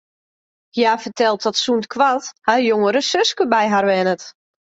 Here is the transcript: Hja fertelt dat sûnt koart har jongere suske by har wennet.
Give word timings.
Hja 0.75 0.93
fertelt 1.03 1.41
dat 1.45 1.59
sûnt 1.63 1.85
koart 1.93 2.25
har 2.47 2.59
jongere 2.69 3.01
suske 3.11 3.43
by 3.53 3.65
har 3.73 3.85
wennet. 3.91 4.23